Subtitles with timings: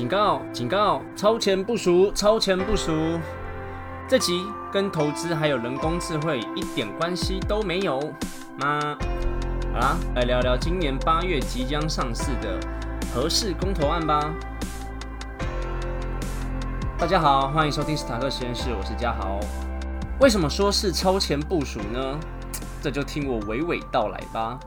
[0.00, 0.40] 警告！
[0.50, 1.02] 警告！
[1.14, 2.10] 超前部署！
[2.12, 2.90] 超前部署！
[4.08, 8.00] 这集跟投资还有人工智慧一点关系都没有
[8.58, 8.96] 吗？
[9.74, 12.58] 好啦，来聊聊今年八月即将上市的
[13.12, 14.32] 合适公投案吧。
[16.96, 19.38] 大家好，欢迎收听史塔克实验室，我是嘉豪。
[20.18, 22.18] 为什么说是超前部署呢？
[22.80, 24.58] 这就听我娓娓道来吧。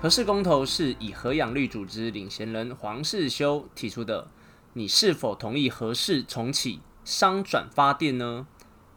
[0.00, 4.24] 合适公投是以核养绿组织领衔人黄世修提出的。
[4.78, 8.46] 你是否同意核适重启商转发电呢？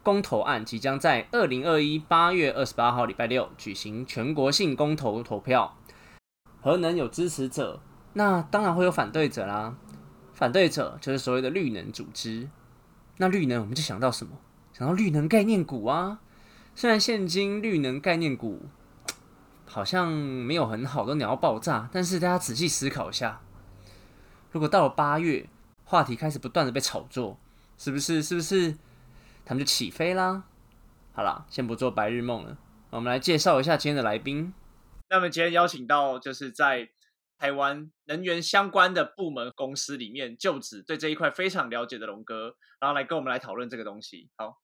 [0.02, 5.78] 公投案即将在二零二一八月二十八号礼拜六举行全国性公投投票。
[6.60, 7.80] 核能有支持者，
[8.12, 9.74] 那当然会有反对者啦。
[10.34, 12.50] 反对者就是所谓的绿能组织。
[13.16, 14.36] 那绿能我们就想到什么？
[14.74, 16.20] 想到绿能概念股啊。
[16.74, 18.66] 虽然现今绿能概念股
[19.64, 21.88] 好像没有很好，都鸟爆炸。
[21.90, 23.40] 但是大家仔细思考一下，
[24.50, 25.48] 如果到了八月，
[25.90, 27.36] 话题开始不断的被炒作，
[27.76, 28.22] 是不是？
[28.22, 28.78] 是不是？
[29.44, 30.44] 他们就起飞啦。
[31.12, 32.56] 好了，先不做白日梦了，
[32.90, 34.54] 我们来介绍一下今天的来宾。
[35.08, 36.90] 那么今天邀请到就是在
[37.36, 44.30] 台湾能源相关的部门公司里面就职，对这一块非常了解的龙哥，然后来跟我们来讨论这个东西。
[44.36, 44.60] 好，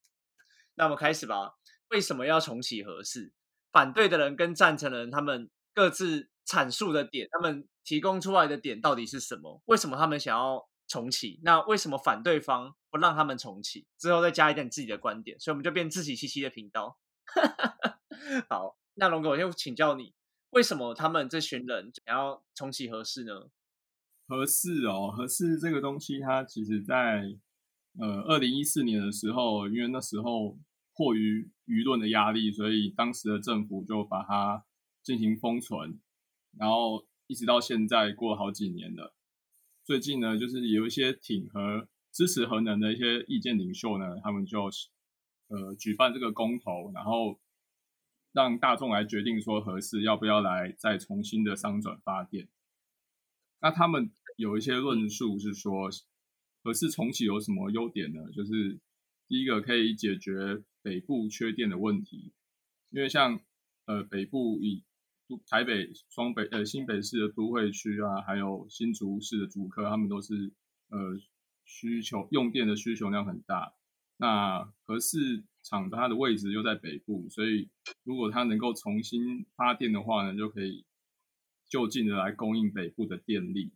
[0.75, 1.55] 那我们开始吧。
[1.89, 3.33] 为什么要重启核试？
[3.73, 9.61] 反对的人跟赞成的人，他们各自阐述的点，他们提供出来的点到底是什么？
[9.65, 10.65] 为什么他们想要？
[10.87, 13.85] 重启，那为什么反对方不让他们重启？
[13.97, 16.97] 之后再加一点自己的观点，所以我们就变自己七七的频道。
[18.49, 20.13] 好，那龙哥，我就请教你，
[20.51, 23.49] 为什么他们这群人想要重启合适呢？
[24.27, 27.37] 合适哦，合适这个东西，它其实在
[27.99, 30.57] 呃二零一四年的时候，因为那时候
[30.95, 34.65] 迫于舆论的压力，所以当时的政府就把它
[35.03, 35.99] 进行封存，
[36.57, 39.13] 然后一直到现在过了好几年了。
[39.87, 44.69] 最近呢，就是有一些挺和支持核能的一些意见领袖呢，他们就
[45.47, 47.39] 呃举办这个公投，然后
[48.33, 52.49] 让大众来决定说合适要不要来再重新的商转发电。
[53.61, 55.89] 那他们有一些论述是说，
[56.63, 58.29] 合适重启有什么优点呢？
[58.33, 58.81] 就是
[59.29, 62.33] 第一个可以解决北部缺电的问题，
[62.89, 63.39] 因为像
[63.85, 64.83] 呃北部以
[65.49, 70.53] 台北、双北、呃新北市的都会区啊，还有新竹市的竹科，他们都是
[70.89, 70.97] 呃
[71.65, 73.73] 需求用电的需求量很大。
[74.17, 77.69] 那合适厂它的位置又在北部，所以
[78.03, 80.85] 如果它能够重新发电的话呢，就可以
[81.67, 83.73] 就近的来供应北部的电力。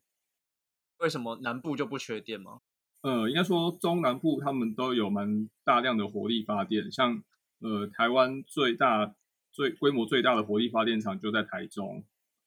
[1.00, 2.61] 为什么南部就不缺电吗？
[3.01, 7.23] 呃，应该说中南部他们都有蛮大量的火力发电，像
[7.59, 9.13] 呃台湾最大。
[9.51, 12.03] 最规模最大的火力发电厂就在台中，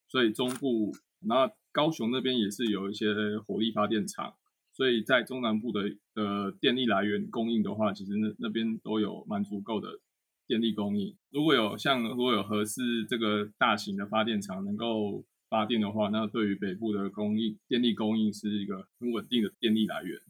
[0.08, 4.34] 所以中部那高雄那边也是有一些火力发电厂，
[4.72, 10.00] 所以在中南部的的电力来源供应的话，其实那那边都有蛮足够的
[10.46, 11.16] 电力供应。
[11.30, 20.20] 如果有像如果有合适这个大型的发电厂能够发电的话，那对于北部的供应电力供应是一个很稳定的电力来源。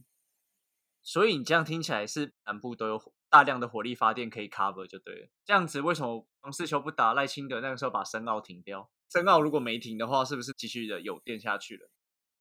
[1.03, 3.13] 所以你这样听起来是南部都有。
[3.35, 8.89] 大量的火力发电可以 cover 就对了，这样子为什么王世球不打赖清德那个时候把深澳停掉？
[9.11, 11.91] 深澳如果没停的话，是不是继续的有电下去了？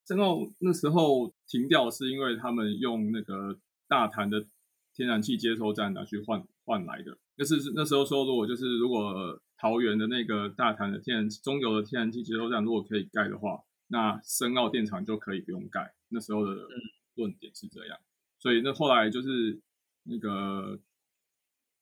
[0.07, 4.45] 深澳那时候停掉是因为他们用那个大潭的
[4.93, 7.17] 天然气接收站拿去换换来的。
[7.37, 15.95] 那是那时候说，如果就是如果桃园的那个大潭的天然中油的天然气接收站如果可以盖的话，那深澳电厂就可以不用盖。
[16.09, 16.67] 那时候的
[17.15, 17.97] 论点是这样，
[18.37, 19.59] 所以那后来就是。
[20.03, 20.79] 那个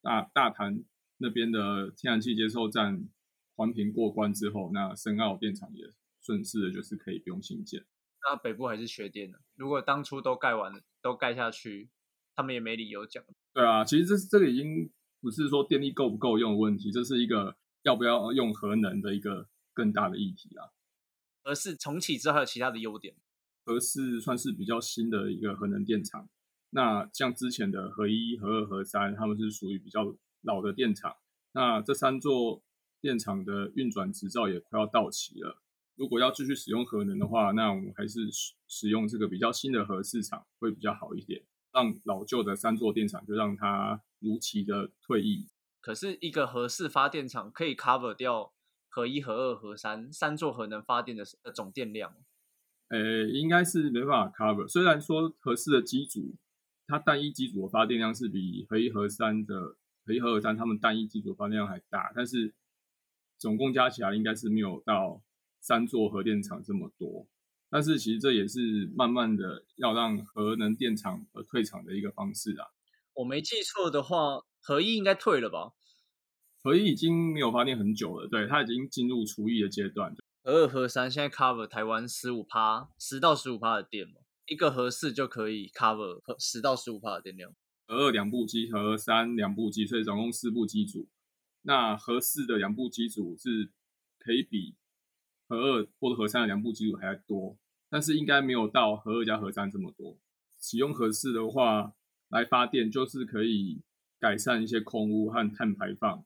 [0.01, 0.83] 大大潭
[1.17, 3.07] 那边的天然气接收站
[3.55, 5.85] 环评过关之后，那深澳电厂也
[6.21, 7.85] 顺势的就是可以不用新建。
[8.23, 9.39] 那北部还是缺电的。
[9.55, 11.89] 如果当初都盖完了，都盖下去，
[12.35, 13.23] 他们也没理由讲。
[13.53, 20.69] 对啊，其实这这个已经不是说电力够不够用的问题，这是一个要不要用核能的一个更大的议题啊。
[21.43, 23.15] 而是重启之后还有其他的优点。
[23.65, 26.29] 而是算是比较新的一个核能电厂。
[26.73, 31.17] 那像之前的核一、核二、核三，他们是属于比较老的电厂。
[31.51, 32.63] 那这三座
[33.01, 35.61] 电厂的运转执照也快要到期了。
[35.97, 41.43] 如果要继续使用核能的话，那我们还是使使用这个比较新的核市场会比较好一点。
[41.73, 45.49] 让老旧的三座电厂就让它如期的退役。
[45.81, 48.53] 可是，一个核四发电厂可以 cover 掉
[48.87, 52.15] 核一、核二、核三三座核能发电的总电量？
[52.87, 54.65] 呃，应该是没办法 cover。
[54.67, 56.37] 虽然说核四的机组。
[56.91, 62.53] 它单一机组的发电量是比核一、核三的核一、核二、三他们单一机组发电量还大，但是
[63.37, 65.21] 总共加起来应该是没有到
[65.61, 67.25] 三座核电厂这么多，
[67.69, 72.67] 但是其实这也是慢慢的要让核能电厂呃退场的一个方式啊。
[73.13, 75.71] 我没记错的话，合一应该退了吧？
[76.61, 80.13] 合一已经没有发电很久了，对，它已经进入除役的阶段。
[80.43, 84.15] 核二、核三现在 cover 台湾十五趴，十到十五趴的电嘛，
[84.51, 87.55] 一个合适就可以 cover 十到十五帕的电量。
[87.87, 91.07] 核二两部机，和三两部机，所以总共四部机组。
[91.61, 93.69] 那合适的两部机组是
[94.19, 94.75] 可以比
[95.47, 97.57] 和二或者和三的两部机组还要多，
[97.89, 100.19] 但是应该没有到和二加和三这么多。
[100.59, 101.93] 使用合适的话
[102.27, 103.81] 来发电，就是可以
[104.19, 106.25] 改善一些空污和碳排放。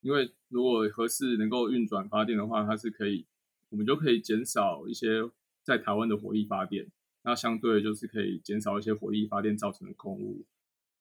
[0.00, 3.26] 因为如果合适能够运转发电的话，它是可以。
[3.68, 5.30] 我们就可以减少一些
[5.62, 6.90] 在台湾的火力发电，
[7.26, 10.46] 那相对就是可以减少一些火力发电造成的空污。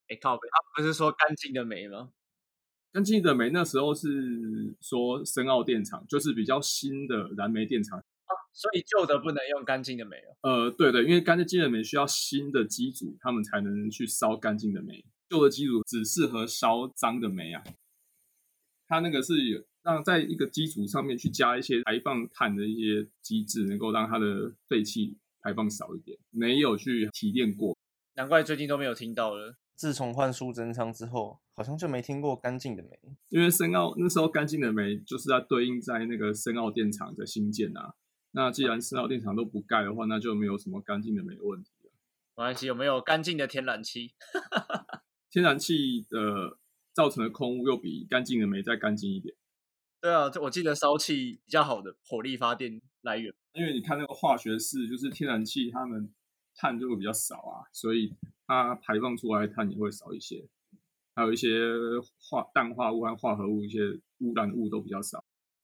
[0.07, 2.09] 哎，靠北，他不是说干净的煤吗？
[2.91, 10.35] 干净的煤那时候是说深澳电厂，就是比较新的燃煤电厂啊，所以旧的不能用干净的煤哦。
[10.41, 17.63] 呃，对对，因为干净的煤需要新的机组，他们才能去烧干净的煤，旧的机组只适合烧脏的煤啊。
[18.87, 19.63] 它那个是有。
[19.85, 26.17] 让在一个基础上面去加一些排放碳的一些机制，能够让它的废气排放少一点。
[26.31, 27.77] 没有去提炼过，
[28.15, 29.55] 难怪最近都没有听到了。
[29.75, 32.89] 自从换苏贞昌之后，好像就没听过干净的煤。
[33.29, 37.93] 因为深澳那时候干净的煤就是要对应在那个深澳电厂的新建啊。
[38.31, 41.91] 那既然深澳电厂都不盖的话，那就没有什么干净的煤问题了。
[42.35, 44.13] 没关系，有没有干净的天然气？
[45.29, 46.57] 天然气的
[46.93, 49.35] 造成的空污又比干净的煤再干净一点。
[50.01, 56.11] 对啊，我记得烧气比较好的火力发电来源，因为你看那个化学式，就是天然气，它们
[56.55, 58.11] 碳就会比较少啊，所以
[58.47, 60.49] 它排放出来的碳也会少一些，
[61.13, 61.49] 还有一些
[62.19, 63.79] 化氮化物和化合物一些
[64.17, 65.23] 污染物都比较少。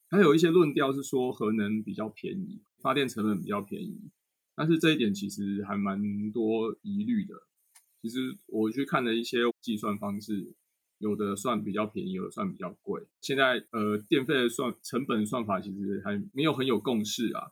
[0.09, 4.11] 还有一些论调是说核能比较便宜，发电成本比较便宜，
[4.55, 7.33] 但是这一点其实还蛮多疑虑的。
[8.03, 10.53] 其实我去看了一些计算方式。
[11.01, 13.01] 有的算比较便宜，有的算比较贵。
[13.19, 17.51] 现在呃，电费的算成本算法其实还没有很有共识啊。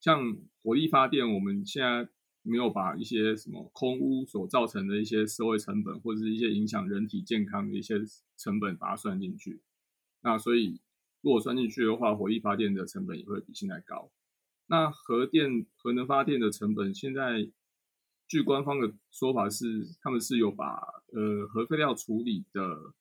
[0.00, 2.08] 像火力发电，我们现在
[2.42, 7.96] 没有把一些什么空污所造成的一些社会成本，或者是一些影响人体健康的一些
[8.36, 9.60] 成本把它算进去。
[10.22, 10.80] 那所以
[11.20, 14.10] 如果算进去的话，火力发电的成本也会比现在高。
[14.66, 17.50] 那核电核能发电的成本现在。
[18.28, 20.74] 据官方的说法是，他们是有把
[21.14, 22.92] 呃核废料处理的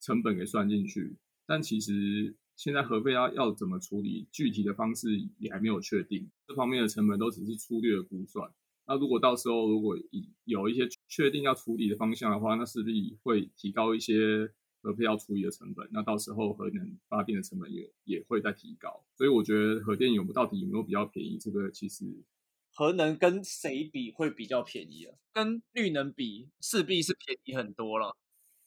[0.00, 8.50] 成本给算进去，但其实现在核废料要怎么处理，具体的方式也还没有确定，这方面的成本都只是粗略估算。
[8.86, 9.98] 那如果到时候如果
[10.44, 14.50] 有一些确定要处理的方向的话，那势必会提高一些
[14.80, 19.04] 核废料处理的成本，那到时候核能发电的成本也也会再提高。
[19.14, 22.24] 所以我觉得核电有到底有没有比较便宜，这个其实。
[22.72, 25.14] 核能跟谁比会比较便宜啊？
[25.32, 28.16] 跟绿能比，势必是便宜很多了。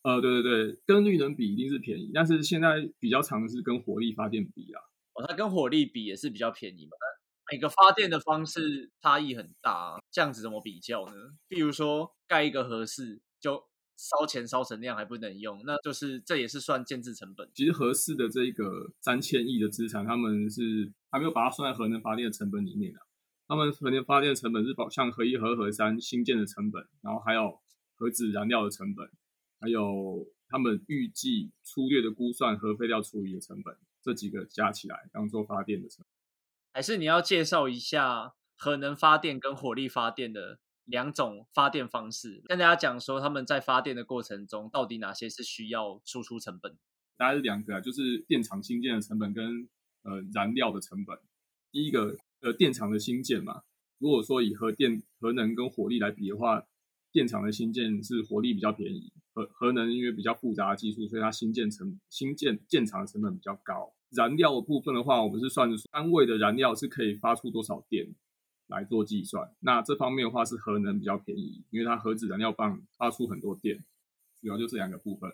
[0.03, 4.81] 呃，对对对，跟绿能比一定是便宜，但是现在比较长的是跟火力发电比啊。
[5.13, 6.91] 哦，它跟火力比也是比较便宜嘛。
[7.51, 11.13] 每个发电的方式差异很大，这样子怎么比较呢？
[11.47, 13.63] 比如说盖一个合适，就
[13.95, 17.49] 烧钱烧成那样还不能用，那就是这也是算建制成本。
[17.53, 22.99] 其实合适的这个三千亿的资产，他们是还没有把它算在核能发电的成本里面的。
[23.53, 27.61] 他们核电发电成本是保像核一、核核三新建的成本，然后还有
[27.93, 29.07] 核子燃料的成本，
[29.59, 36.07] 还有他们预计粗略的估算核废料处理的成本，这几个加起来当做发电的成本。
[36.73, 46.75] 还是你要介绍一下核能发电跟火力发电的两种发电方式，跟大家讲说他们在发电的过程中到底哪些是需要输出成本？
[47.17, 49.69] 大概是两个，就是电厂新建的成本跟
[50.01, 51.15] 呃燃料的成本。
[51.71, 52.17] 第一个。
[52.43, 53.61] 呃，电厂的新建嘛，
[53.99, 56.61] 如果说以核电、核能跟火力来比的话，
[57.09, 63.93] 电厂的新建是火力比较便宜，核核能因为比较复杂的技术，所以它新建成新建建厂的成本比较高。
[64.09, 68.13] 燃料的部分的话，我们是算单位的燃料是可以发出多少电
[68.67, 69.49] 来做计算。
[69.61, 73.85] 那这方面的话是核能比较便宜，因为它核子燃料棒发出很多电，
[74.41, 75.33] 主要就这两个部分。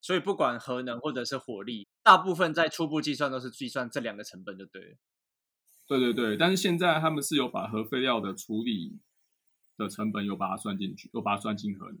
[0.00, 4.96] 所以不管核能或者是火力，大部分在初步计算都是计算这两个成本就对了。
[5.98, 9.00] 对对对，但是现在他们是有把核废料的处理
[9.76, 11.98] 的成本有把它算进去，有把它算进核能。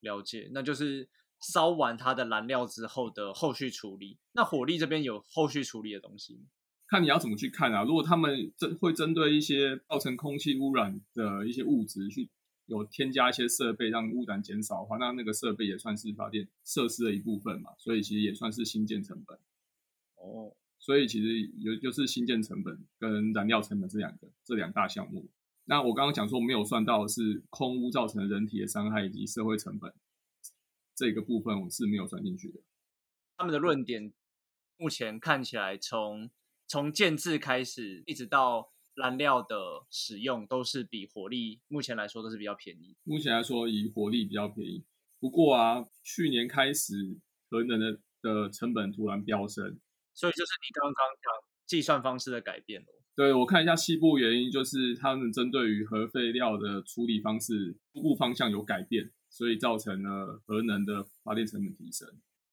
[0.00, 1.08] 了解，那就是
[1.40, 4.18] 烧完它的燃料之后的后续处理。
[4.32, 6.46] 那火力这边有后续处理的东西？
[6.88, 7.84] 看你要怎么去看啊。
[7.84, 12.28] 如果他们针会针对一些造成空气污染的一些物质去
[12.66, 19.38] 有添加一些设备让污染减少的话，那那个设备也算是发电设施的一部分嘛，所以其实也算是新建成本。
[20.16, 20.56] 哦。
[20.86, 25.28] 所以其实有就是新建成本跟燃料成本这两个这两大项目。
[25.64, 29.92] 那我刚刚讲说没有算到的是空污造成人体的伤害以及社会成本
[30.94, 32.60] 这个部分，我是没有算进去的。
[33.36, 34.12] 他们的论点
[34.76, 36.30] 目前看起来从
[36.68, 39.56] 从建制开始一直到燃料的
[39.90, 42.94] 使用，都是比火力目前来说都是比较便宜。
[43.02, 44.84] 目前来说，以火力比较便宜。
[45.18, 47.18] 不过啊，去年开始
[47.50, 49.80] 核能的的成本突然飙升，
[50.16, 50.92] 所以就是你刚刚
[51.22, 51.32] 讲
[51.66, 52.92] 计算方式的改变咯。
[53.14, 62.08] 对我看一下西部原因，就是他们针对于核废料的处理方式初步方向有改变，所以造成了核能的发电成本提升。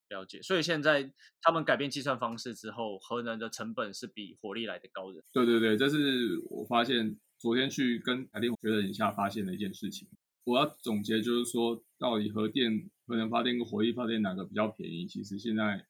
[0.09, 5.23] 了解，所以现在他们改变计算方式之后，核能的成本是比火力来的高的。
[5.31, 10.07] 对对对，这是我发现昨天去跟台电学的一下发现的一件事情。
[10.45, 15.07] 我要总结就是说，到底核电、核能发电跟火力发电哪个比较便宜？
[15.07, 15.85] 其实现在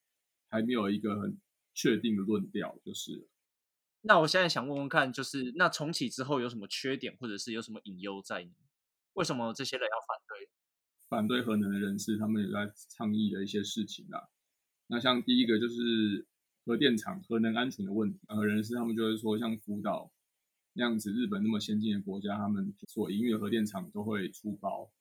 [0.49, 1.37] 还没有一个很
[1.73, 3.27] 确定的论调，就是。
[4.01, 8.51] 那我现在想问问看，就是那重启之后有什么缺点，或者是有什么隐忧在呢？
[9.13, 10.49] 为什么这些人要反对？
[11.07, 14.29] 反对核能的人士，他们也在倡议的一些事情啊。
[14.87, 16.27] 那像第一个就是
[16.65, 20.11] 核电厂核能安全的问题，呃，人士他们就会说，像福岛
[20.73, 24.91] 那样子，日本那么先进的国家，他们所营运的核电厂都会出包，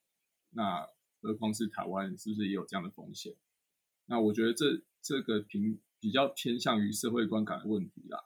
[0.50, 0.86] 那
[1.20, 3.34] 何况是台湾，是不是也有这样的风险？
[4.06, 8.24] 那我觉得这这个评比较偏向于社会观感的问题啦，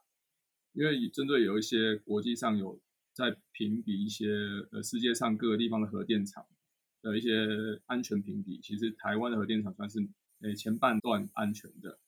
[0.72, 2.80] 因为针对有一些国际上有
[3.12, 4.28] 在评比一些
[4.70, 6.46] 呃世界上各个地方的核电厂。
[7.02, 7.30] 的一些
[7.86, 10.00] 安全评比，其实台湾的核电厂算是
[10.40, 12.00] 诶前半段安全的。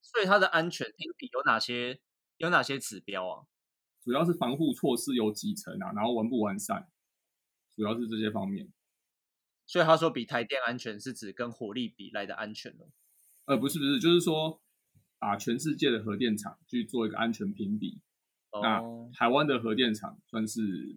[0.00, 2.00] 所以它的安全评比有哪些？
[2.38, 3.44] 有哪些指标啊？
[4.02, 6.90] 主要是防护措施有几层啊，然后完不完善，
[7.74, 8.72] 主要是这些方面。
[9.66, 12.88] 所以他说比台电安全是指跟火力比来的安全哦。
[13.46, 14.60] 呃，不是不是，就是说
[15.18, 18.00] 把全世界的核电厂去做一个安全评比。
[18.62, 18.80] 那
[19.12, 20.96] 台湾的核电厂算是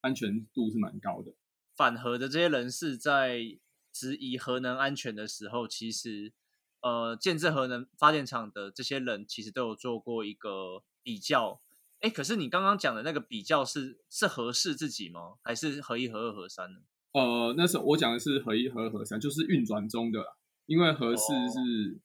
[0.00, 1.34] 安全度是蛮高的。
[1.74, 3.58] 反核的这些人士在
[3.92, 6.32] 质疑核能安全的时候，其实
[6.80, 11.60] 呃，建设核能发电厂的这些人其实都有做过一个比较。
[12.00, 15.34] 哎，可是你刚刚讲的那个比较是是合适自己吗？
[15.42, 16.80] 还是合一、合二、合三呢？
[17.12, 20.20] 呃，那时候我讲的是合一、合二、合三，就是运转中的，
[20.66, 22.00] 因为核四是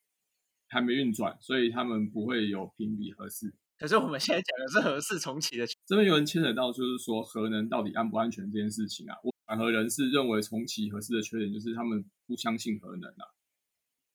[0.68, 3.54] 还没运转，所以他们不会有评比核四。
[3.78, 9.16] 可是我们现在讲的是核四重启的，这边有人牵扯到，就是说核能到底安不安全这件事情啊。
[9.24, 13.26] 我反核人士认为重启核四的缺点就是他们不相信核能啊。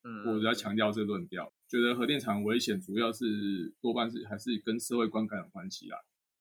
[0.04, 5.98] 嗯，我在强调这个论调，觉得核电厂危险，主要是多半是还是跟社会观感有关系啦。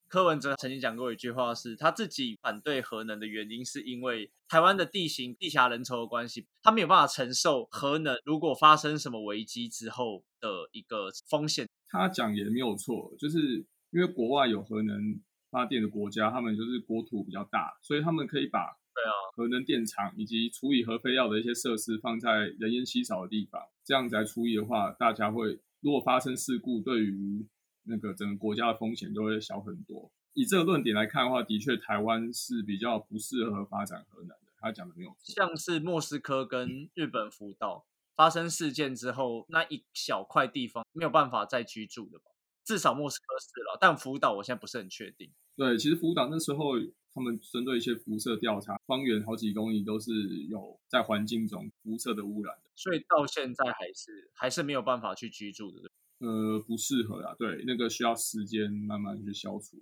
[0.08, 11.68] 柯文哲曾经讲过一句话，是他自己反对核能的原因，是因为台湾的地形地狭人稠的关系，他没有办法承受核能如果发生什么危机之后的一个风险。
[11.88, 15.20] 他讲也没有错，就是因为国外有核能
[15.50, 18.60] 发电的国家，他们就是国土比较大，所以他们可以把
[18.94, 27.46] 对啊，核能电厂以及处理核废料的一些设施放在人烟稀少的地方，这样子来处理的话，大家会如果发生事故，对于
[27.86, 30.12] 那个整个国家的风险就会小很多。
[30.34, 34.38] 以这个论点来看的话，的确台湾是比较不适合发展核能的。
[34.60, 42.26] 他讲的没有错，像是莫斯科跟日本福岛发生事件之后，那一小块地方没有办法再居住的吧？
[42.64, 45.32] 至少莫斯科是了，但福岛我现在不是很确定。
[45.56, 46.76] 对，其实福岛那时候。
[47.18, 50.12] 他们针对一些辐射调查，方圆好几公里都是
[50.50, 55.90] 有在环境中辐射的污染的，所以到现在还是还是没有办法去居住的。
[56.20, 59.78] 呃，不适合啊，对，那个需要时间慢慢去消除。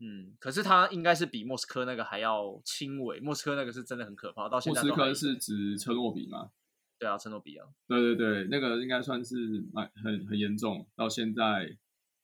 [0.00, 4.48] 嗯，可是它应该是比莫斯科那个还要轻微，莫斯科那个是真的很可怕。
[4.48, 6.50] 到现在，莫斯科是指车诺比吗？
[6.98, 7.66] 对啊，车诺比啊。
[7.86, 9.36] 对对对，那个应该算是
[9.72, 11.76] 蛮很很严重，到现在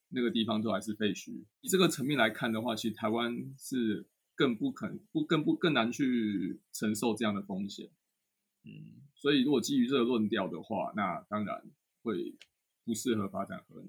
[0.08, 1.44] 那个地方都还是废墟。
[1.60, 4.06] 以这个层面来看的话，其实台湾是。
[4.36, 7.88] 更不肯不更不更难去承受这样的风险，
[8.64, 11.62] 嗯，所以如果基于这个论调的话，那当然
[12.02, 12.34] 会
[12.84, 13.88] 不适合发展核能。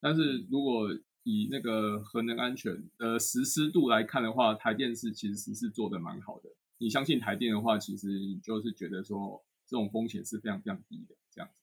[0.00, 0.88] 但是如果
[1.22, 6.48] 以那个核能安全的实施度来看的话，台电是其实是做的蛮好的。
[6.78, 11.14] 你相信台电的话，其实你就是觉得说这种风险是非常非常低的。
[11.30, 11.56] 这样子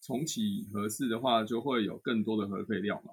[0.00, 3.12] 重启核四的话，就会有更多的核废料嘛。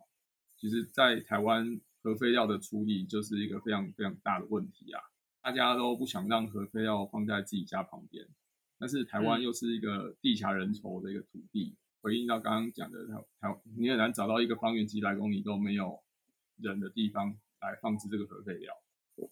[0.57, 1.79] 其实，在台湾。
[2.05, 5.01] 核废料的处理就是一个非常非常大的问题啊！
[5.41, 8.27] 大家都不想让核废料放在自己家旁边，
[8.77, 11.75] 但是台湾又是一个地狭人稠的一个土地。
[12.05, 15.99] 回应到刚刚讲的，台台你很难找到一个方圆几百公里都没有
[16.57, 18.71] 人的地方来放置这个核废料。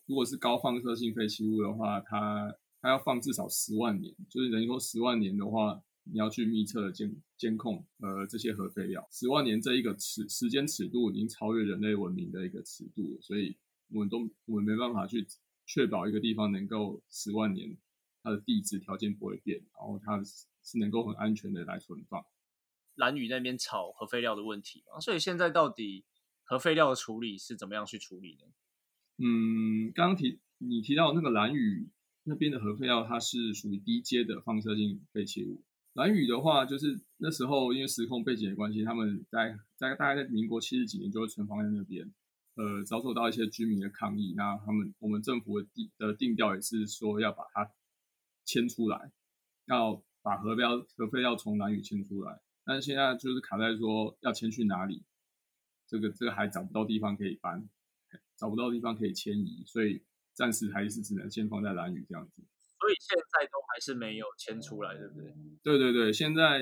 [0.08, 2.52] 如果是高放射性废弃物的话，它
[2.82, 9.08] 它要放至少十万年，就是等于说十万年的话，你要去密测监监控呃这些核废料。
[9.12, 13.56] 十万年这一个尺时间尺度已经超越人类文明的一个尺度，所以
[13.92, 15.28] 我们都我们没办法去
[15.68, 17.78] 确保一个地方能够十万年
[18.24, 22.26] 它的地质条件不会变，然后它是能够很安全的来存放。
[22.96, 26.06] 蓝屿那边炒核废料的问题嘛，所以现在到底
[26.44, 28.48] 核废料的处理是怎么样去处理呢？
[29.18, 31.90] 嗯，刚刚提你提到那个蓝屿
[32.24, 35.64] 那边的核废料，它是属于低阶的放射性废弃物。
[35.94, 42.12] 蓝屿的话，就是那时候因为时空背景的关系，他们在在大概在民国七十几年就会存放在那边，
[42.56, 47.72] 呃，遭受到一些居民的抗议，那他们我们政府的定的定调也是说要把它
[48.44, 49.12] 迁出来，
[49.68, 55.04] 要把核标核废料从蓝屿迁出来，但是现在就是卡在说要迁去哪里，
[55.88, 57.68] 这个这个还找不到地方可以搬。
[58.36, 60.04] 找不到地方可以迁移，所以
[60.34, 62.44] 暂时还是只能先放在蓝屿这样子。
[62.80, 65.34] 所以现在都还是没有迁出来，对不对？
[65.64, 66.60] 对对对，现在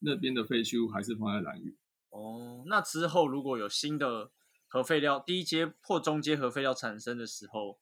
[0.00, 1.76] 那边的废弃物还是放在蓝屿。
[2.10, 4.32] 哦，那之后如果有新的
[4.66, 7.78] 核废料第一阶或中阶核废料产生的时候，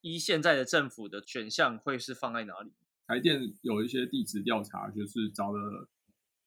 [0.00, 2.72] 依现在的政府的选项会是放在哪里？
[3.06, 5.88] 台电有一些地质调查，就是找了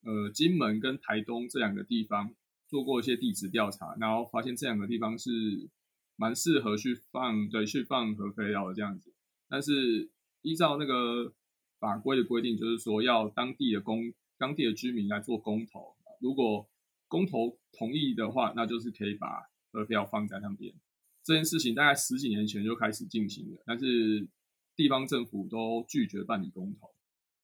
[0.04, 2.34] 呃金门跟台东这两个地方
[2.68, 5.70] 做过一些地质调查，然后发现这两个地方是。
[6.18, 9.12] 蛮适合去放对去放核废料的这样子，
[9.50, 10.12] 但是
[10.44, 11.34] 依照那个
[11.80, 16.70] 法规的规定，就是说要当地的公当地的居民来做公投，如果
[17.08, 20.72] 公投同意的话，那就是可以把核废料放在那边。
[21.24, 24.28] 这件事情大概十几年前就开始进行了，但是
[24.76, 26.94] 地方政府都拒绝办理公投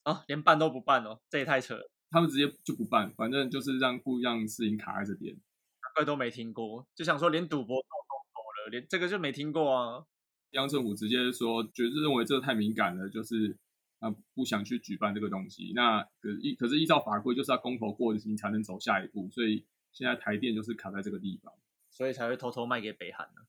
[0.03, 1.89] 啊，连办都不办哦，这也太扯了。
[2.09, 8.69] 他们直接就不办，反正就是让故意让事情卡在这边，难怪都没听过，就想说连赌博都都了。
[8.69, 10.05] 连这个就没听过啊！
[10.51, 13.57] 央政府直接说，觉得认为这个太敏感了，就是
[13.99, 15.73] 啊不想去举办这个东西。
[15.75, 21.53] 那可依可是依照法规，就是要公投过的事情才能走下一步，所以现在台电就是卡在这个地方，
[21.89, 23.41] 所以才会偷偷卖给北韩呢。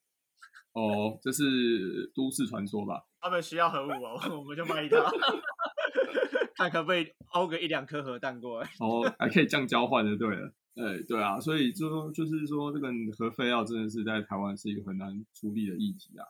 [0.73, 3.05] 哦，这是都市传说吧？
[3.21, 4.97] 他们需要核武哦， 我们就卖一套，
[6.59, 8.69] 看可不可以凹个一两颗核弹过来。
[8.81, 10.53] 哦，还可以这样交换的，对了。
[10.75, 16.27] 哎对啊，所以就就是说，这个核废料真的是在台湾是一个很难处理的议题啊。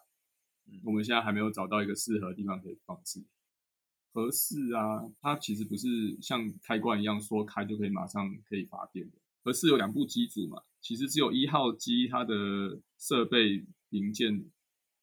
[0.85, 3.25] 我们现在还没有找到一个适合的地方可以放置
[4.13, 5.03] 合适啊。
[5.23, 5.87] 它其实不是
[6.21, 9.17] 像开关一样说开就可以马上可以发电的。
[9.43, 12.35] 合适有两部机组嘛，其实只有一号机它的
[12.99, 14.45] 设备零件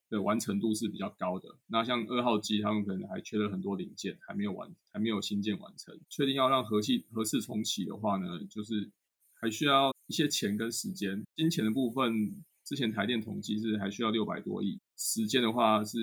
[0.10, 1.50] 的完成度是比较高的。
[1.68, 6.00] 那像二号机，他们可能还缺了很多零件，还没有完，还没有新件完成。
[6.10, 8.92] 确定要让核气核四重启的话呢，就是。
[9.38, 16.00] 还需要一些钱跟时间，金钱的部分，之前台电统计是还需要六百多亿，时间的话是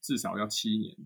[0.00, 0.96] 至少要七年，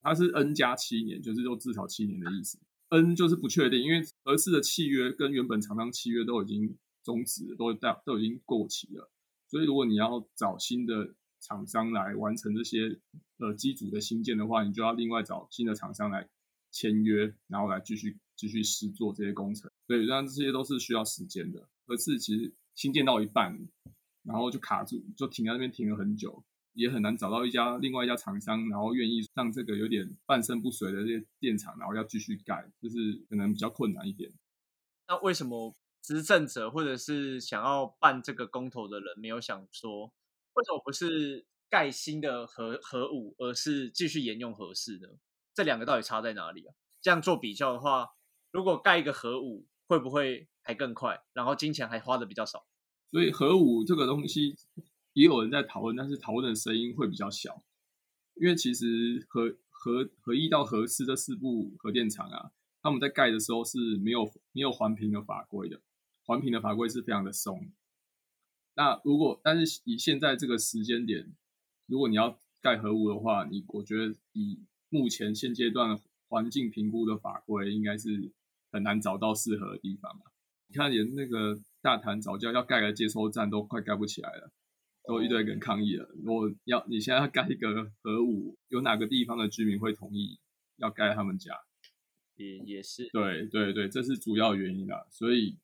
[0.00, 2.58] 它是 N 加七年，就是就至少七年的意思。
[2.88, 9.08] N 就是不确定，因为合适的契约跟原本厂商契约都已经终止，都都都已经过期了，
[9.48, 11.14] 所以如果你要找新的
[11.46, 12.98] 厂商来完成这些
[13.38, 16.28] 呃机组的新建的话，你就要另外找新的厂商来
[16.70, 18.18] 签约，然后来继续。
[18.38, 21.66] 继续试做这些工程，对，让这些都是需要时间的。
[21.86, 23.58] 可是其实新建到一半，
[24.22, 34.30] 然后就卡住，就停在那边停了很久，也很难找到一家另外一家厂商，然后愿意让这个有点半身不遂的这些电厂，然后要继续盖，就是可能比较困难一点。
[35.08, 40.12] 那为什么执政者或者是想要办这个公投的人没有想说，
[40.56, 45.08] 为什么不是盖新的核核武，而是继续沿用核四呢？
[45.54, 46.74] 这两个到底差在哪里啊？
[47.02, 48.08] 这样做比较的话。
[48.52, 51.22] 如果盖一个核武，会不会还更快？
[51.34, 52.66] 然后金钱还花的比较少。
[53.10, 54.56] 所以核武这个东西
[55.12, 57.62] 也有人在讨论，但是讨论的声音会比较小。
[58.34, 65.80] 因为其实核核核一到核四这四部核电厂啊，他们在盖的时候是没有没有环评的法规的，
[66.24, 67.70] 环评的法规是非常的松。
[68.76, 71.34] 那如果但是以现在这个时间点，
[71.86, 78.32] 如果你要盖核武的话，你我觉得以目前现阶段环境评估的法规应该是。
[78.72, 80.24] 很难找到适合的地方啊！
[80.66, 84.52] 你看，连那个大潭早教要盖个接收站都快盖不起来了，
[85.04, 86.06] 都一堆人抗议了。
[86.22, 90.38] 如果要你现在要盖一个核武，有哪个地方的居民会同意
[90.76, 91.54] 要盖他们家？
[92.34, 95.06] 也也是，对对对，这是主要原因啦。
[95.10, 95.56] 所以，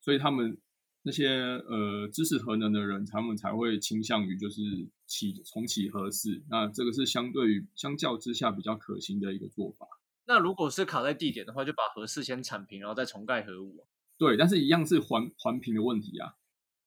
[0.00, 0.58] 所以他们
[1.02, 4.60] 那些呃知识核能的人，他们才会倾向于就是
[5.06, 6.42] 起重启核四。
[6.50, 9.86] 那这个是相对于相较之下比较可行的一个做法。
[10.26, 13.86] 那如果是卡在地点的话，就把核四先铲平，然后再重盖核武。
[14.18, 16.34] 对，但是一样是环环评的问题啊。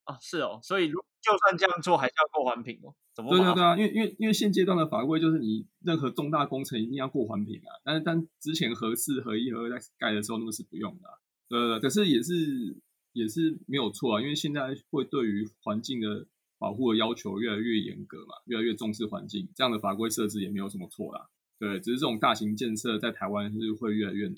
[0.04, 2.93] 啊，是哦，所以如就算这样做，还是要过环评哦。
[3.15, 3.32] 怎么？
[3.32, 11.13] 对对对啊，因为因为因为现阶段的法规就是你任何重大工程一定要过环评啊，但是但之前核四、合一、核二在盖的时候那个是不用的、啊，
[11.49, 12.78] 对对对，可是也是
[13.13, 21.30] 也是没有错啊，因为现在会对于环境的保护的要求越来越严格嘛，越来越重视环境，这样的法规设置也没有什么错啦。
[21.60, 24.38] 对，只是这种大型建设在台湾是会越来越难。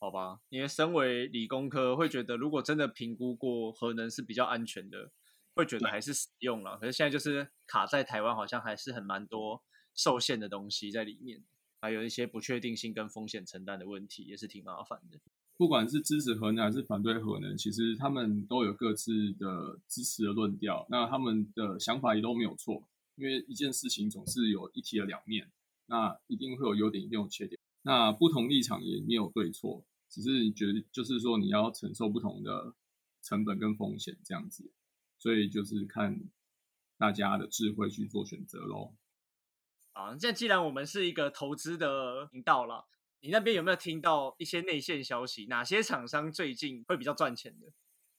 [0.00, 5.10] 好吧，因为身为理工科，会觉得如果真的评估过核能是比较安全的，
[5.54, 6.78] 会觉得还是使用了。
[6.78, 9.62] 可是现在就是卡在台湾，好像还是很蛮多
[9.94, 11.42] 受限的东西在里面，
[11.80, 15.18] 还有一些不确定性跟风险承担的问题，也是挺麻烦的。
[15.58, 22.88] 不管是支持核能还是反对核能，其实他们都有各自的支持的论调，那他们的想法也都没有错。
[23.16, 25.50] 因为一件事情总是有一体的两面，
[25.86, 27.60] 那一定会有优点，一定有缺点。
[27.82, 32.72] 那不同立场也没有对错，只是觉得就是说你要承受不同的
[33.20, 34.70] 成本跟风险这样子，
[35.18, 36.20] 所以就是看
[36.96, 38.94] 大家的智慧去做选择喽。
[39.92, 42.86] 好，现在既然我们是一个投资的频道了，
[43.20, 45.46] 你那边有没有听到一些内线消息？
[45.46, 47.66] 哪些厂商最近会比较赚钱的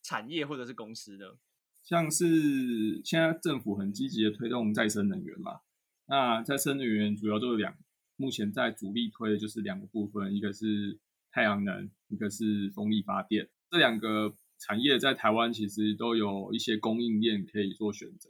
[0.03, 1.37] 产业或者是公司呢？
[1.83, 5.61] 像是现在政府很积极的推动再生能源嘛，
[6.07, 7.75] 那再生能源主要就是两，
[8.17, 10.99] 目前在主力推的就是两个部分，一个是
[11.31, 13.49] 太阳能，一个是风力发电。
[13.71, 18.29] 这两个产业在台湾其实都有一些供应链可以做选择。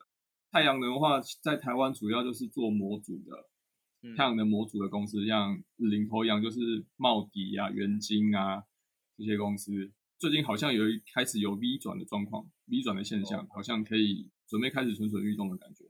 [0.51, 3.49] 太阳能的话，在台湾主要就是做模组的，
[4.15, 8.63] 太阳能模组的公司，像领头羊就是茂迪啊、元晶啊
[9.17, 15.85] 这些公司，最近好像有一开始有 V 转的状况，V 转的现象，好像可以准备开始蠢蠢欲动的感觉。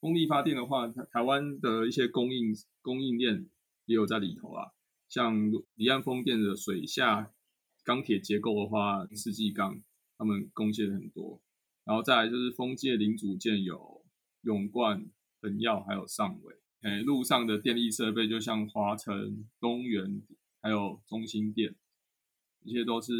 [0.00, 3.48] 风力发电的话，台台湾的一些供应供应链
[3.86, 4.70] 也有在里头啊，
[5.08, 7.32] 像离岸风电的水下
[7.82, 9.82] 钢铁结构的话，世纪钢
[10.16, 11.42] 他们贡献很多，
[11.84, 14.04] 然后再来就是风界零组件有
[14.42, 16.54] 永冠、恒耀还有上尾。
[17.04, 20.22] 路上的电力设备就像华晨、东元
[20.60, 21.74] 还有中兴电，
[22.64, 23.12] 这些都是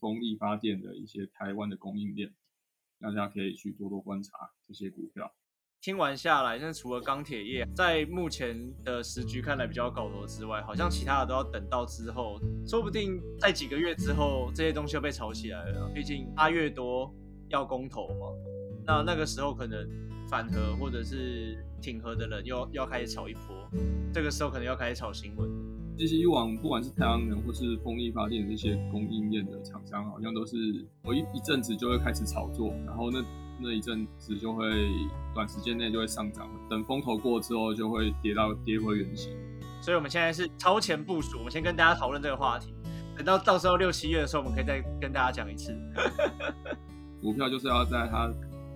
[0.00, 2.32] 风力发电的一些台湾的供应链，
[3.00, 5.34] 大家可以去多多观察这些股票。
[5.80, 15.90] 听完下来，那除了钢铁业在目前的时局看来比较搞头之外，好像其他的都要等到之后，说不定在几个月之后，这些东西就被炒起来了。
[15.92, 17.12] 毕竟八月多
[17.48, 18.26] 要公投嘛，
[18.86, 19.88] 那那个时候可能
[20.28, 23.68] 反核或者是挺核的人又又要开始炒一波，
[24.12, 25.48] 这个时候可能要开始炒新闻。
[25.98, 30.56] 其实以往不管是太阳能或是风力发电这些供应链的厂商，好像都是
[31.02, 33.22] 我一一阵子就会开始炒作，然后那
[33.60, 34.66] 那一阵子就会
[35.34, 39.36] 短时间内就会上涨，等风头过之后就会跌到跌回原形。
[39.82, 42.72] 所以我们现在是超前部署，我们先跟大家讨论这个话题，
[43.16, 45.76] 等到到时候六七月的时候，我们可以再跟大家讲一次。
[47.20, 48.32] 股票就是要在它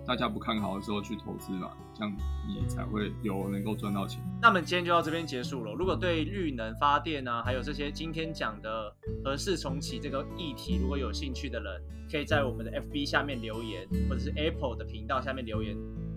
[0.07, 2.17] 大家不看好的时候去投资嘛，这样
[2.47, 4.23] 你才会有能够赚到钱。
[4.41, 5.73] 那我们今天就到这边结束了。
[5.75, 15.77] 如果对绿能发电啊，还有这些今天讲的合适重启这个议题，如果有兴趣的人，可以在我们的 FB 下面留言，或者是 Apple 的频道下面留言，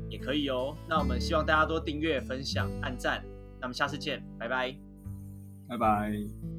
[0.09, 0.75] 也可以哦。
[0.87, 3.23] 那我们希望大家多订阅、分享、按赞。
[3.59, 4.75] 那我们下次见，拜拜。
[5.67, 6.58] 拜拜。